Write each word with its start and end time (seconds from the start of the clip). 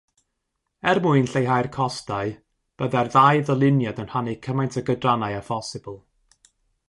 Er 0.91 0.99
mwyn 1.03 1.27
lleihau'r 1.33 1.69
costau, 1.75 2.31
byddai'r 2.81 3.11
ddau 3.17 3.43
ddyluniad 3.51 4.01
yn 4.05 4.09
rhannu 4.13 4.35
cymaint 4.47 4.79
o 4.81 4.85
gydrannau 4.89 5.39
â 5.43 5.45
phosibl. 5.51 6.01